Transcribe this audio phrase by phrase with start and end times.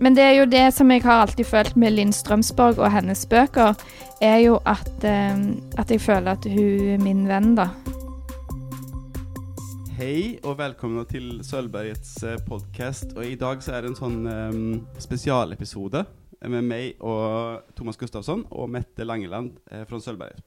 [0.00, 3.24] men det er jo det som jeg har alltid følt med Linn Strømsborg og hennes
[3.30, 3.76] bøker,
[4.24, 5.38] er jo at, eh,
[5.78, 7.70] at jeg føler at hun er min venn, da.
[9.96, 13.16] Hei og velkommen til Sølvbergets eh, podkast.
[13.16, 14.66] Og i dag så er det en sånn um,
[15.00, 16.04] spesialepisode
[16.46, 19.56] med meg og Thomas Gustafsson og Mette Langeland
[19.88, 20.44] fra Sølvberget.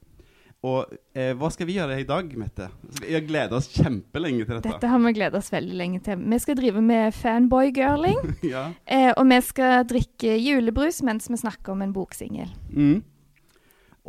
[0.67, 2.65] Og eh, hva skal vi gjøre i dag, Mette?
[2.99, 4.73] Vi har gleda oss kjempelenge til dette.
[4.73, 6.19] Dette har vi gleda oss veldig lenge til.
[6.19, 8.19] Vi skal drive med fanboy-girling.
[8.53, 8.65] ja.
[8.83, 12.51] eh, og vi skal drikke julebrus mens vi snakker om en boksingel.
[12.73, 12.99] Mm.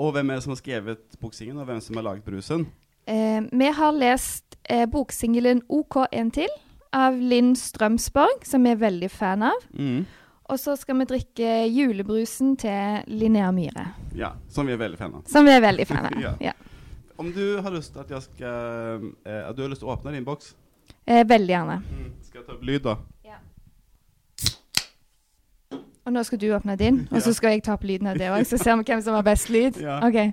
[0.01, 2.67] Og hvem er det som har skrevet boksingen, og hvem som har laget brusen?
[3.07, 6.51] Eh, vi har lest eh, boksingelen OK en til
[6.91, 9.67] av Linn Strømsborg, som vi er veldig fan av.
[9.79, 10.03] Mm.
[10.51, 15.15] Og så skal vi drikke julebrusen til Linnea Myhre, Ja, som vi er veldig fan
[15.15, 15.23] av.
[15.31, 16.19] som vi er veldig fan av.
[16.27, 16.35] Ja.
[16.41, 16.53] ja.
[17.21, 19.97] Om du har lyst til at jeg skal eh, At du har lyst til å
[19.97, 20.55] åpne din boks,
[21.07, 21.77] Eh, veldig gjerne.
[22.23, 22.97] skal jeg ta opp lyd, da?
[26.07, 28.31] Og nå skal du åpne din, og så skal jeg ta opp lyden av det
[28.33, 29.77] òg, så ser vi hvem som har best lyd.
[29.79, 29.99] Ja.
[30.07, 30.33] OK.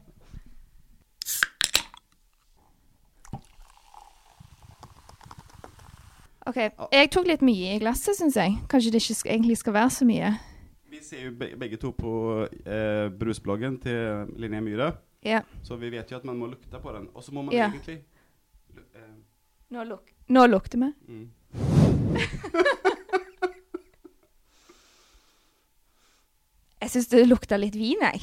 [6.48, 6.58] OK.
[6.94, 8.56] Jeg tok litt mye i glasset, syns jeg.
[8.72, 10.30] Kanskje det ikke egentlig skal være så mye.
[10.98, 12.12] Vi ser jo begge to på
[12.66, 14.92] eh, brusbloggen til Linnea Myhre,
[15.26, 15.42] Ja.
[15.64, 17.10] så vi vet jo at man må lukte på den.
[17.14, 17.68] Og så må man Ja.
[17.70, 18.00] egentlig
[18.96, 19.14] eh,
[19.70, 20.94] Nå, luk nå lukter vi.
[21.08, 21.30] mm.
[26.82, 28.22] Jeg syns det lukta litt vin, jeg.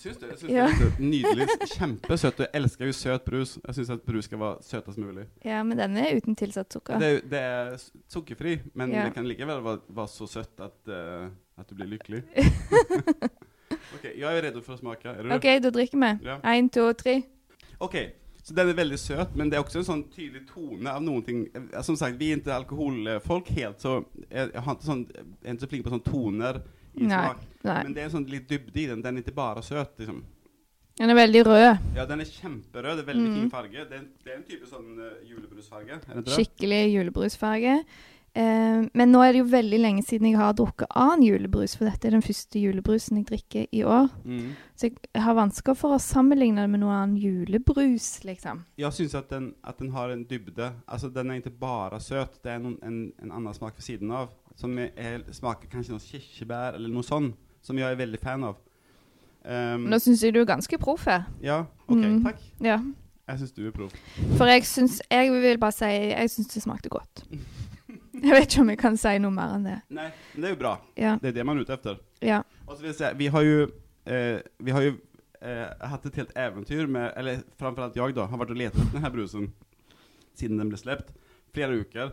[0.00, 0.26] Syns du?
[0.32, 0.66] Syns Ja.
[0.72, 1.46] det er nydelig.
[1.74, 2.38] Kjempesøt.
[2.40, 3.58] Jeg elsker jo søt brus.
[3.66, 5.26] Jeg syns at brus skal være søtest mulig.
[5.44, 6.96] Ja, men den er uten tilsatt sukker.
[7.02, 7.74] Det, er det er
[8.08, 9.04] sukkerfri, men Ja.
[9.04, 11.28] det kan likevel være, være så søtt at, uh,
[11.60, 12.22] at du blir lykkelig.
[13.94, 15.04] ok, jeg er redd for å smake.
[15.12, 15.34] Er du?
[15.36, 16.10] OK, da drikker vi.
[16.30, 16.38] Ja.
[16.54, 17.18] Én, to, tre.
[17.80, 17.96] Ok,
[18.42, 21.22] så den er veldig søt, men det er også en sånn tydelig tone av noen
[21.26, 21.44] ting.
[21.54, 23.98] Eh, Som sagt, vi er ikke alkoholfolk helt, så
[24.30, 26.62] jeg, jeg, har ikke sånn, jeg er ikke så flink på sånne toner
[26.96, 27.24] i Nei.
[27.24, 27.40] smak.
[27.64, 27.82] Nei.
[27.84, 29.02] Men det er sånn litt dybde i den.
[29.02, 30.22] Den er ikke bare søt, liksom.
[31.00, 31.78] Den er veldig rød.
[31.96, 32.96] Ja, den er kjemperød.
[32.98, 33.34] Det er veldig Mm.
[33.40, 33.84] fin farge.
[33.88, 36.00] Det er, det er en type sånn uh, julebrusfarge.
[36.08, 36.32] Er det?
[36.34, 37.84] Skikkelig julebrusfarge.
[38.34, 41.88] Eh, men nå er det jo veldig lenge siden jeg har drukket annen julebrus, for
[41.90, 44.06] dette er den første julebrusen jeg drikker i år.
[44.24, 44.52] Mm.
[44.78, 48.62] Så jeg har vansker for å sammenligne det med noe annen julebrus, liksom.
[48.78, 50.72] Jeg syns at, den- at den har en dybde.
[50.86, 52.38] Altså, Den er ikke bare søt.
[52.42, 54.28] Det er noen, en, en annen smak ved siden av.
[54.56, 58.44] Som er, er, smaker kanskje noe kirsebær eller noe sånt, Som jeg er veldig fan
[58.44, 58.56] av.
[59.44, 61.24] Um, Nå syns jeg du er ganske proff her.
[61.42, 61.96] ja, OK.
[61.96, 62.22] Mm.
[62.24, 62.40] Takk.
[62.60, 62.78] Ja.
[63.28, 63.92] Jeg syns du er proff.
[64.36, 67.24] For jeg syns Jeg vil bare si jeg syns det smakte godt.
[68.26, 69.76] Jeg vet ikke om jeg kan si noe mer enn det.
[69.96, 70.72] Nei, men det er jo bra.
[70.98, 71.12] Ja.
[71.22, 72.00] Det er det man er ute etter.
[72.24, 72.42] ja.
[72.66, 73.62] Og så vil jeg si, vi har jo
[74.06, 74.92] eh, Vi har jo
[75.42, 78.76] eh, hatt et helt eventyr med Eller framfor alt jeg, da, har vært og lett
[78.76, 79.48] etter denne brusen
[80.38, 81.10] siden den ble sluppet.
[81.52, 82.12] Flere uker.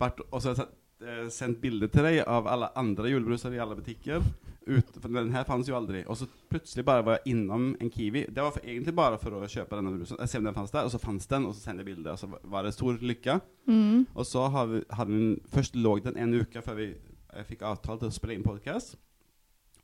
[0.00, 3.60] Vært, og så har jeg eh, sendt bilder til deg av alle andre julebruser i
[3.60, 4.22] alle butikker.
[4.66, 6.04] Ut, for den her fantes jo aldri.
[6.06, 8.26] Og så plutselig bare var jeg innom en Kiwi.
[8.32, 10.18] Det var for, egentlig bare for å kjøpe denne brusen.
[10.22, 12.12] Jeg ser om den fantes der, og så fantes den, og så sender jeg bilde.
[12.12, 13.38] Og så var det stor lykke.
[13.68, 14.06] Mm.
[14.14, 17.64] Og så har vi, hadde den, først lå den en uke før vi eh, fikk
[17.68, 18.96] avtale til å spille inn podcast.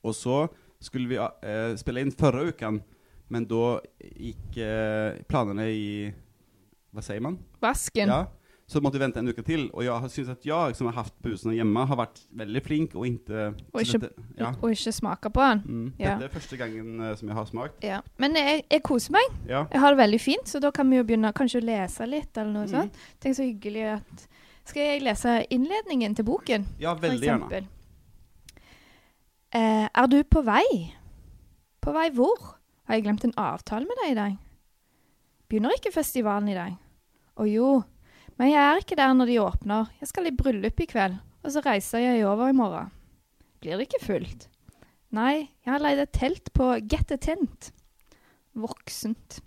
[0.02, 0.44] Og så
[0.82, 2.82] skulle vi eh, spille inn forrige uken,
[3.32, 3.64] men da
[4.00, 5.88] gikk eh, planene i
[6.92, 7.38] Hva sier man?
[7.62, 8.10] Vasken.
[8.10, 8.24] Ja.
[8.72, 9.66] Så måtte vi vente en uke til.
[9.74, 13.04] Og jeg syns at jeg som har hatt busen hjemme, har vært veldig flink og
[13.06, 13.40] ikke
[13.74, 14.52] Og ikke- dette, ja.
[14.62, 15.60] Og ikke smake på den.
[15.66, 16.14] mm, ja.
[16.16, 17.84] Dette er første gangen uh, som jeg har smakt.
[17.84, 18.00] Ja.
[18.18, 19.28] Men jeg, jeg koser meg.
[19.48, 19.66] Ja.
[19.72, 22.32] Jeg har det veldig fint, så da kan vi jo begynne kanskje å lese litt,
[22.36, 22.72] eller noe Mm.
[22.72, 22.96] sånt.
[23.20, 24.28] Tenk så hyggelig at
[24.64, 27.66] Skal jeg lese innledningen til boken, ja, veldig gjerne.
[29.54, 30.94] Eh, er du på vei?
[31.82, 32.54] På vei hvor?
[32.88, 34.36] Har jeg glemt en avtale med deg i dag?
[35.50, 36.76] Begynner ikke festivalen i dag?
[37.36, 37.82] Å jo,
[38.42, 39.90] men jeg er ikke der når de åpner.
[40.02, 41.12] Jeg skal i bryllup i kveld,
[41.46, 42.88] og så reiser jeg over i morgen.
[43.62, 44.48] Blir det ikke fullt?
[45.14, 47.68] Nei, jeg har leid et telt på Get a Tent.
[48.58, 49.38] Voksent.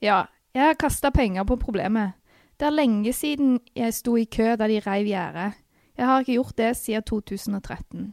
[0.00, 0.22] Ja,
[0.56, 2.16] jeg har kasta penger på problemet.
[2.56, 5.60] Det er lenge siden jeg sto i kø da de reiv gjerdet.
[6.00, 8.10] Jeg har ikke gjort det siden 2013.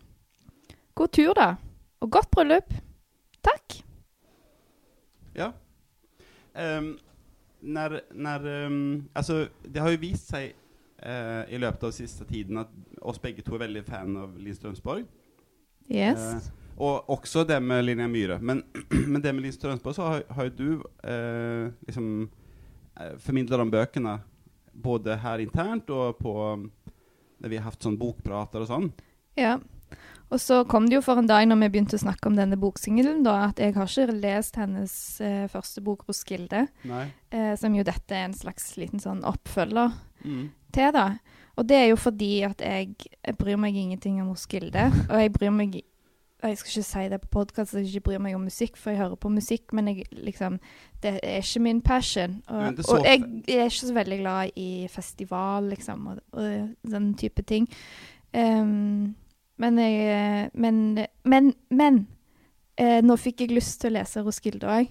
[0.99, 1.53] God tur, da.
[2.03, 2.75] Og godt bryllup.
[3.39, 3.79] Takk.
[5.39, 5.53] Ja.
[6.59, 6.97] Ehm,
[7.67, 10.53] när, när, um, alltså, det har jo vist seg
[11.03, 12.71] uh, i løpet av siste tiden at
[13.01, 15.05] oss begge to er veldig fan av Linn Strømsborg.
[15.87, 16.23] Yes.
[16.23, 18.39] Uh, og også det med Linnea Myhre.
[18.39, 18.63] Men,
[19.11, 20.69] men det med Linn Strømsborg, så har, har jo du
[21.09, 22.09] eh, liksom
[22.99, 24.17] eh, formidla de bøkene
[24.77, 26.33] både her internt og på
[27.37, 28.91] når vi har hatt sånn bokprater og sånn.
[29.37, 29.57] Ja.
[30.29, 32.57] Og så kom det jo for en dag når vi begynte å snakke om denne
[32.59, 36.67] boksingelen, da, at jeg har ikke lest hennes eh, første bok, 'Roskilde',
[37.31, 39.91] eh, som jo dette er en slags liten sånn oppfølger
[40.25, 40.49] Mm.
[40.73, 41.17] til, da.
[41.55, 42.95] Og det er jo fordi at jeg,
[43.25, 44.91] jeg bryr meg ingenting om Roskilde.
[45.09, 45.81] Og jeg bryr meg
[46.43, 48.99] Jeg skal ikke si det på podkast, jeg ikke bryr meg om musikk, for jeg
[48.99, 50.59] hører på musikk, men jeg, liksom,
[51.01, 52.43] det er ikke min passion.
[52.47, 57.13] Og, og jeg, jeg er ikke så veldig glad i festival, liksom, og, og den
[57.17, 57.67] type ting.
[58.33, 59.15] Ehm,
[59.57, 62.07] men jeg Men, men, men
[62.77, 64.87] eh, nå fikk jeg lyst til å lese Roskilde òg.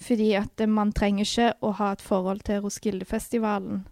[0.00, 3.86] Fordi at eh, man trenger ikke å ha et forhold til Roskildefestivalen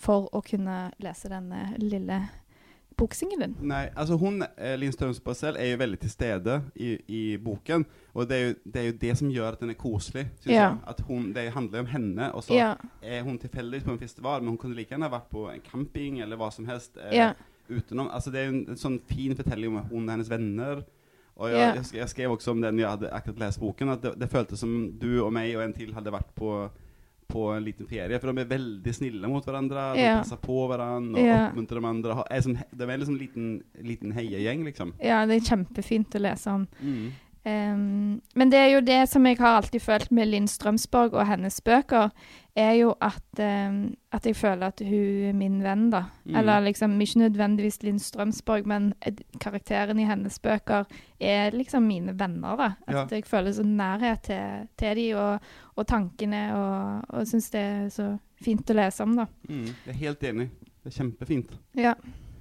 [0.00, 2.20] for å kunne lese denne lille
[3.00, 3.54] boksingelen.
[3.64, 7.84] Nei, altså hun, eh, Linn selv, er jo veldig til stede i, i boken.
[8.14, 10.26] Og det er, jo, det er jo det som gjør at den er koselig.
[10.40, 10.68] Synes Ja.
[10.68, 10.78] jeg.
[10.86, 12.74] At hun, Det handler jo om henne, og så Ja.
[13.02, 16.20] er hun tilfeldigvis på en festival, men hun kunne like gjerne vært på en camping
[16.20, 16.96] eller hva som helst.
[16.96, 17.32] Eh, Ja.
[17.70, 18.10] Utenom.
[18.10, 20.84] Altså, det er en, en sånn fin fortelling om hun og hennes venner.
[21.40, 21.78] Og jeg, yeah.
[21.78, 24.60] jeg, jeg skrev også om den jeg hadde akkurat lest boken, at det, det føltes
[24.60, 26.54] som du og meg og en til hadde vært på
[27.30, 29.92] på en liten ferie, for de er veldig snille mot hverandre.
[29.94, 30.18] De Ja.
[30.18, 31.48] passer på hverandre og yeah.
[31.48, 32.24] oppmuntrer hverandre.
[32.30, 33.50] Er sånn, de er liksom en liten,
[33.86, 34.94] liten heiagjeng, liksom.
[34.98, 36.66] ja, det er kjempefint å lese om.
[36.82, 37.12] Mm.
[37.48, 41.26] Ehm, men det er jo det som jeg har alltid følt med Linn Strømsborg og
[41.26, 42.10] hennes bøker,
[42.58, 46.02] er jo at, um, at jeg føler at hun er min venn, da.
[46.26, 46.36] Mm.
[46.36, 50.84] Eller liksom ikke nødvendigvis Linn Strømsborg, men eh, karakteren i hennes bøker
[51.20, 52.70] er liksom mine venner, da.
[52.86, 53.06] At Ja.
[53.16, 55.46] jeg føler sånn nærhet til, til de og,
[55.76, 58.10] og tankene, og, og syns det er så
[58.42, 59.28] fint å lese om, da.
[59.48, 59.64] Mm.
[59.86, 60.50] Jeg er helt enig.
[60.82, 61.54] Det er kjempefint.
[61.76, 61.94] Ja.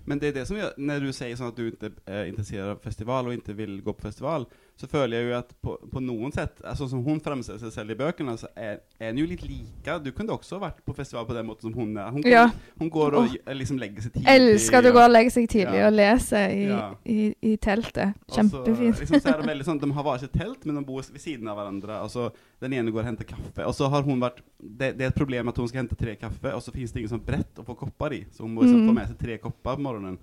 [0.09, 2.65] Men det er det som gjør, når du sier sånn at du ikke er interessert
[2.73, 4.47] av festival og ikke vil gå på festival,
[4.79, 7.91] så føler jeg jo at på, på noen sett, altså som hun fremstiller seg selv
[7.91, 9.95] i bøkene, så er, er hun jo litt like.
[10.05, 12.07] Du kunne også vært på festival på den måten som hun er.
[12.15, 12.45] Hun, Ja.
[12.79, 13.53] hun går og oh.
[13.59, 14.29] liksom legger seg tidlig.
[14.31, 15.87] Elsker at du går og legger seg tidlig Ja.
[15.89, 16.85] og leser i, Ja.
[17.03, 17.17] i,
[17.51, 18.15] i teltet.
[18.31, 18.93] Kjempefint.
[18.95, 21.03] Også, liksom, så er det veldig sånn, de har hver sitt telt, men de bor
[21.03, 21.99] ved siden av hverandre.
[22.05, 22.29] Og så
[22.61, 23.63] Den ene går og henter kaffe.
[23.67, 26.15] Og så har hun vært det, det er et problem at hun skal hente tre
[26.19, 28.25] kaffe, og så finnes det ingen sånn brett å få kopper i.
[28.31, 28.87] Så hun må liksom Mm.
[28.89, 30.17] få med seg tre kopper på morgenen.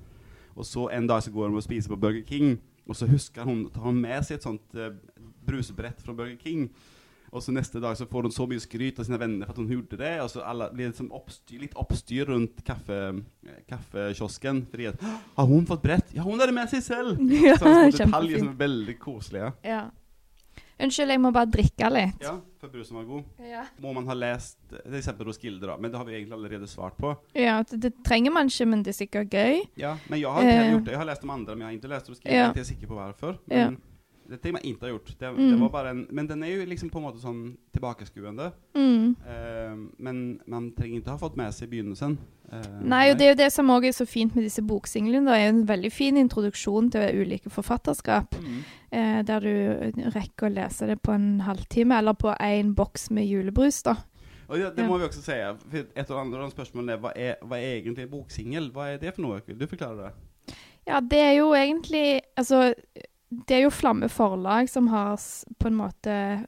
[0.57, 3.47] Og så en dag så går hun og spiser på Burger King, og så husker
[3.47, 4.93] hun tar hun med seg et sånt uh,
[5.47, 6.69] brusebrett fra Burger King.
[7.35, 9.61] Og så neste dag så får hun så mye skryt av sine venner for at
[9.61, 10.13] hun gjorde det.
[10.23, 13.01] Og så alle blir liksom oppstyr, litt oppstyr rundt kaffe,
[13.45, 14.63] eh, kaffekiosken.
[14.71, 16.15] Fordi at Har hun fått brett?
[16.15, 17.21] Ja, hun har det med seg selv!
[17.47, 19.53] Ja, Sånne detaljer som er veldig koselige.
[19.67, 19.83] Ja.
[20.79, 22.21] Unnskyld, jeg må bare drikke litt.
[22.21, 23.25] Ja, for brusen var god.
[23.41, 23.63] Ja.
[23.81, 25.77] Må man ha lest eksempel Roskilde, da?
[25.81, 27.15] Men det har vi egentlig allerede svart på.
[27.35, 29.63] Ja, det, det trenger man ikke, men det er sikkert gøy.
[29.81, 30.73] Ja, men jeg har Eh.
[30.75, 30.93] gjort det.
[30.93, 32.37] Jeg har lest om andre, men jeg har ikke lest Roskilde.
[32.37, 32.51] Ja.
[32.53, 33.39] Jeg er sikker på hvorfor.
[33.49, 33.79] Men
[34.29, 35.07] det er ting man ikke har gjort.
[35.19, 35.61] Det, det Mm.
[35.61, 38.53] var bare en, men den er jo liksom på en måte sånn tilbakeskuende.
[38.75, 39.17] Mm.
[39.27, 42.19] Eh, men man trenger ikke ha fått med seg begynnelsen.
[42.53, 45.25] Eh, Nei, og det er jo det som også er så fint med disse boksinglene.
[45.27, 48.35] Det er en veldig fin introduksjon til ulike forfatterskap.
[48.43, 48.61] Mm.
[48.93, 53.27] Eh, der du rekker å lese det på en halvtime, eller på en boks med
[53.27, 53.97] julebrus, da.
[54.49, 54.89] Og det, det Ja.
[54.89, 55.39] må vi også si.
[55.71, 58.71] For et av andre spørsmålene er hva er, hva er egentlig boksingel?
[58.71, 59.41] Hva er det for noe?
[59.47, 60.57] Vil du forklare det?
[60.87, 62.75] Ja, det er jo egentlig Altså,
[63.49, 65.17] det er jo Flamme forlag som har
[65.59, 66.47] på en måte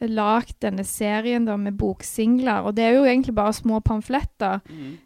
[0.00, 4.60] lagd denne serien da med boksingler, og det er jo egentlig bare små pamfletter.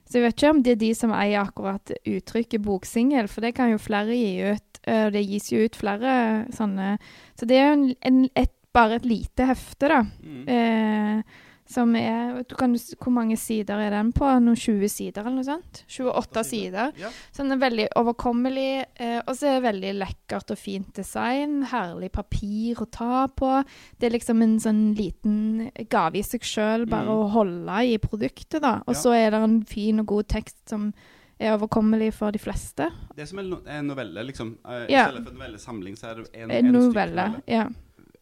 [0.09, 3.55] Så jeg vet ikke om det er de som eier akkurat uttrykket boksingel, for det
[3.55, 4.81] kan jo flere gi ut.
[4.87, 6.99] eh, Og det gis jo ut flere sånne
[7.37, 10.03] Så det er jo en, en, et, bare et lite hefte, da.
[10.23, 10.49] Mm.
[10.49, 11.23] Eh,
[11.69, 14.25] som er du, kan, Hvor mange sider er den på?
[14.41, 15.83] Noen 20 sider, eller noe sånt?
[15.89, 16.93] 28 sider.
[16.97, 17.11] Ja.
[17.31, 21.63] Så den er veldig overkommelig, eh, og så er det veldig lekkert og fint design.
[21.69, 23.65] Herlig papir å ta på.
[24.01, 27.15] Det er liksom en sånn liten gave i seg sjøl, bare Mm.
[27.19, 28.77] å holde i produktet, da.
[28.87, 29.01] Og Ja.
[29.01, 30.95] så er det en fin og god tekst som
[31.39, 32.91] er overkommelig for de fleste.
[33.15, 34.57] Det er som en, novelle, liksom.
[34.67, 35.07] Eh, I Ja.
[35.11, 36.91] stedet for en novellesamling, så er det en, En en novelle.
[36.91, 37.43] stykke novelle.
[37.47, 37.69] Ja.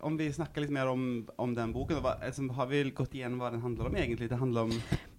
[0.05, 3.39] Om vi snakker litt mer om, om den boken, hva, altså, har vi gått igjen
[3.41, 4.29] hva den handler om egentlig?
[4.31, 4.75] Det handler om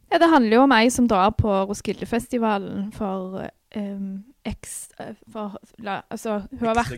[0.08, 3.42] ja, det handler jo om ei som drar på Roskildefestivalen for
[3.78, 4.90] um, x...
[5.00, 6.94] eh, For la, Altså, hun har vært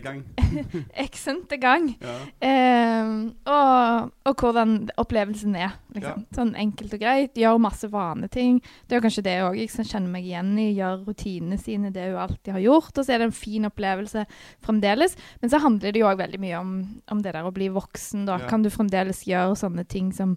[1.06, 1.88] x-ente gang.
[2.40, 3.04] Ja.
[3.04, 5.74] um, og, og hvordan opplevelsen er.
[5.94, 6.24] Liksom.
[6.36, 7.34] Sånn enkelt og greit.
[7.38, 8.60] Gjør masse vaneting.
[8.88, 10.68] Det er kanskje det òg jeg kjenner meg igjen i.
[10.78, 12.92] Gjør rutinene sine, det hun alltid har gjort.
[12.96, 14.24] Og så er det en fin opplevelse
[14.64, 15.16] fremdeles.
[15.42, 16.72] Men så handler det jo òg veldig mye om,
[17.10, 18.26] om det der å bli voksen.
[18.28, 18.48] Da Ja.
[18.50, 20.36] kan du fremdeles gjøre sånne ting som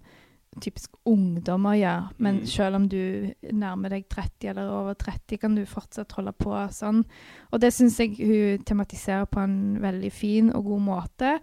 [0.61, 2.09] typisk ungdommer gjør.
[2.17, 2.45] Men Mm.
[2.45, 7.03] selv om du nærmer deg 30 eller over 30, kan du fortsatt holde på sånn.
[7.51, 11.39] Og det syns jeg hun tematiserer på en veldig fin og god måte.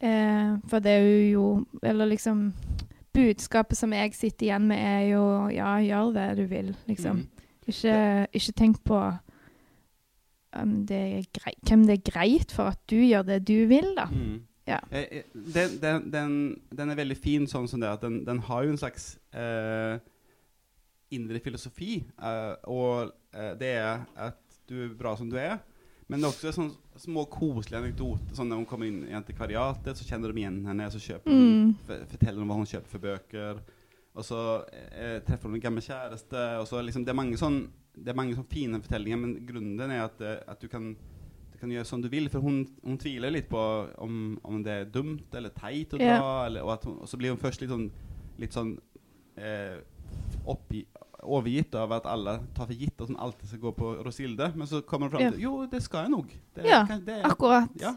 [0.00, 2.52] Eh, for det er jo Eller liksom
[3.14, 7.16] Budskapet som jeg sitter igjen med, er jo ja, gjør det du vil, liksom.
[7.16, 7.28] Mm.
[7.68, 9.18] Ikke, ikke tenk på
[10.56, 13.94] um, det er grei, hvem det er greit for at du gjør det du vil,
[13.96, 14.06] da.
[14.06, 14.40] Mm.
[14.68, 14.78] Ja.
[14.90, 16.34] Eh, eh, Den, den, den,
[16.70, 19.98] den er veldig fin sånn som det at den, den har jo en slags eh,
[21.12, 22.04] indre filosofi.
[22.22, 24.38] eh, og eh, det er at
[24.68, 25.58] du er bra som du er.
[26.08, 28.34] Men det er også sånne små koselige anekdoter.
[28.36, 30.88] Sånn når hun kommer inn i antikvariatet, så kjenner de igjen henne.
[30.92, 32.06] Så kjøper hun, Mm.
[32.10, 33.60] forteller hun hva hun kjøper for bøker.
[34.14, 34.40] Og så
[34.92, 36.42] eh, treffer hun en gammel kjæreste.
[36.60, 37.62] Og så liksom, det, er mange sånn,
[37.96, 40.20] det er mange sånn fine fortellinger, men grunnen er at,
[40.52, 40.90] at du kan
[41.62, 43.60] kan gjøre som du vil, for hun, hun tviler litt på
[44.02, 46.08] om, om det er dumt eller teit å dra.
[46.10, 46.46] Yeah.
[46.48, 47.88] Eller, og, hun, og så blir hun først litt sånn,
[48.42, 48.74] litt sånn
[49.38, 49.78] eh,
[50.50, 50.82] oppgi,
[51.22, 54.50] overgitt av at alle tar for gitt at hun alltid skal gå på Rosilde.
[54.58, 56.32] Men så kommer hun fram til jo, det skal jeg nok.
[56.56, 57.70] Det, Ja, kan- det, Akkurat.
[57.80, 57.94] Ja.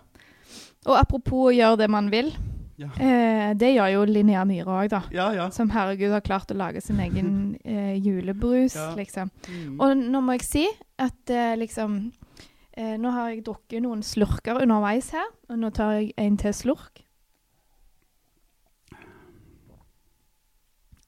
[0.86, 2.30] Og apropos gjøre det man vil.
[2.78, 2.90] Ja.
[3.00, 5.00] Eh, det gjør jo Linnea Myhre òg, da.
[5.16, 5.46] ja, ja.
[5.56, 9.32] Som herregud har klart å lage sin egen eh, julebrus, liksom.
[9.48, 9.80] Mm.
[9.80, 10.66] Og nå må jeg si
[11.00, 12.12] at eh, liksom
[12.78, 16.54] eh, Nå har jeg drukket noen slurker underveis her, og nå tar jeg en til
[16.54, 17.02] slurk.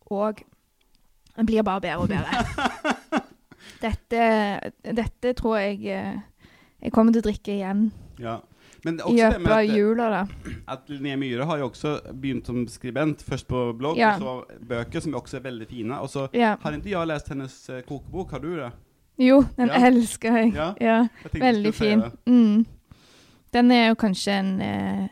[0.08, 0.40] Og
[1.36, 3.24] den blir bare bedre og bedre.
[3.86, 4.22] dette,
[4.96, 6.20] dette tror jeg eh,
[6.82, 7.90] jeg kommer til å drikke igjen
[8.22, 8.38] ja.
[8.86, 10.52] Men i løpet av at, jula, da.
[10.72, 13.24] at Linné Myhre har jo også begynt som skribent.
[13.26, 14.14] Først på blogg, Ja.
[14.16, 15.98] og så bøker, som også er veldig fine.
[16.00, 16.56] Og så Ja.
[16.62, 18.32] har ikke jeg lest hennes eh, kokebok.
[18.32, 18.72] Har du det?
[19.20, 19.86] Jo, den Ja.
[19.88, 20.54] elsker jeg.
[20.56, 20.74] Ja.
[20.82, 21.08] Ja.
[21.34, 22.04] Jeg Veldig fin.
[22.28, 22.66] Mm.
[23.54, 25.08] Den er jo kanskje en eh,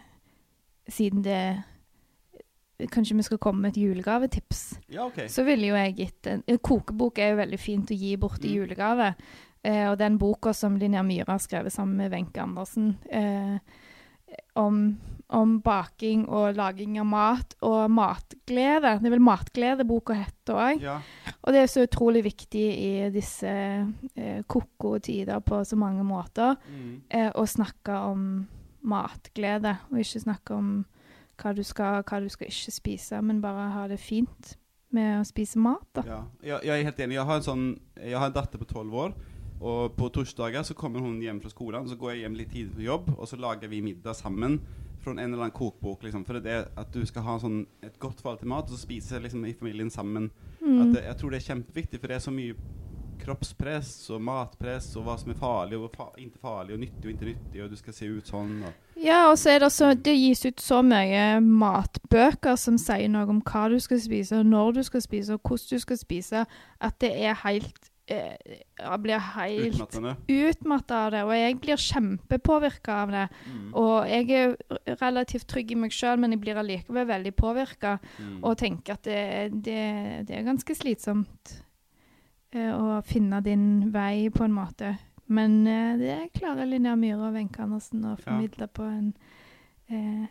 [0.90, 1.64] Siden det
[2.92, 4.80] Kanskje vi skal komme med et julegavetips.
[4.92, 5.22] Ja, ok.
[5.32, 8.44] Så ville jo jeg gitt en, en kokebok er jo veldig fint å gi bort
[8.44, 8.56] i Mm.
[8.58, 9.16] julegave.
[9.64, 13.58] Eh, og den boka som Linnea Myhre har skrevet sammen med Wenche Andersen eh,
[14.56, 14.98] om,
[15.30, 19.00] om baking og laging av mat og matglede.
[19.02, 20.82] Det er vel matglede boka heter òg.
[20.86, 21.00] Ja.
[21.42, 23.50] Og det er så utrolig viktig i disse
[24.16, 27.02] eh, ko-ko tider på så mange måter Mm.
[27.10, 28.48] eh, å snakke om
[28.86, 30.86] matglede, og ikke snakke om
[31.42, 34.54] hva du skal hva du skal ikke spise, men bare ha det fint
[34.96, 35.84] med å spise mat.
[35.96, 36.04] da.
[36.08, 36.20] Ja.
[36.44, 37.16] Jeg, jeg er helt enig.
[37.18, 37.66] Jeg har en, sånn,
[38.00, 39.16] jeg har en datter på tolv år.
[39.60, 42.76] Og på torsdager så kommer hun hjem fra skolen, så går jeg hjem litt tidlig
[42.76, 44.60] på jobb, og så lager vi middag sammen
[45.06, 46.04] fra en eller annen kokbok.
[46.04, 48.76] Liksom, for det er at du skal ha sånn, et godt forhold til mat, og
[48.76, 50.32] så spise liksom, i familien sammen.
[50.60, 50.96] Mm.
[50.96, 52.58] Det, jeg tror det er kjempeviktig, for det er så mye
[53.26, 57.14] kroppspress og matpress og hva som er farlig og fa ikke farlig, og nyttig og
[57.14, 58.54] ikke nyttig, og du skal se ut sånn.
[58.68, 63.10] Og, Ja, og så er det så Det gis ut så mye matbøker som sier
[63.12, 66.00] noe om hva du skal spise, og når du skal spise, og hvordan du skal
[66.00, 66.46] spise,
[66.80, 69.96] at det er helt Jeg blir helt
[70.30, 73.24] utmatta av det, og jeg blir kjempepåvirka av det.
[73.50, 73.64] Mm.
[73.82, 74.54] Og jeg er
[75.02, 78.44] relativt trygg i meg sjøl, men jeg blir allikevel veldig påvirka Mm.
[78.44, 81.56] og tenker at det, det, det er ganske slitsomt
[82.54, 84.94] eh, å finne din vei, på en måte.
[85.28, 89.14] Men eh, det klarer Linnea Myhre og Wenche Andersen å formidle på en
[89.90, 90.30] eh,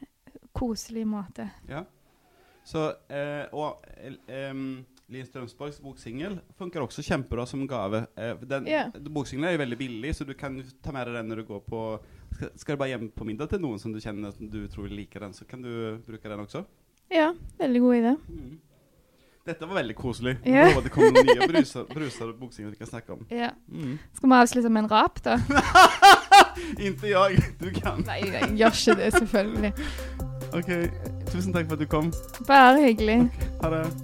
[0.55, 1.49] koselig måte.
[1.69, 1.83] Ja.
[2.65, 8.07] Så, eh, og eh, um, Linn Strømsborgs boksingel funker også kjempebra som gave.
[8.17, 8.93] Eh, den, yeah.
[9.05, 11.65] Boksingelen er jo veldig billig, så du kan ta med deg den når du går
[11.67, 11.81] på
[12.35, 14.89] Skal, skal du bare hjem på middag til noen som du kjenner som du tror
[14.91, 16.65] liker den, så kan du bruke den også.
[17.13, 17.29] Ja,
[17.61, 18.15] veldig god idé.
[18.29, 18.55] Mm.
[19.45, 20.39] Dette var veldig koselig.
[20.45, 23.27] Jeg håper det kommer noen nye bruser, bruser og boksingel vi kan snakke om.
[23.31, 23.53] Ja.
[23.69, 23.99] Mm.
[24.17, 25.37] Skal vi avslutte med en rap, da?
[26.79, 28.01] Ikke jeg, du kan.
[28.07, 29.73] Nei, jeg gjør ikke det, selvfølgelig.
[30.55, 30.71] Ok,
[31.33, 32.13] tusen takk for at du kom.
[32.47, 33.21] Bare hyggelig.
[33.63, 34.04] Ha det.